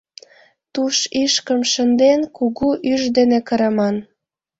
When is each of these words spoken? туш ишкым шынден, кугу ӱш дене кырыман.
туш 0.73 0.97
ишкым 1.23 1.61
шынден, 1.71 2.19
кугу 2.37 2.69
ӱш 2.91 3.01
дене 3.17 3.39
кырыман. 3.47 3.95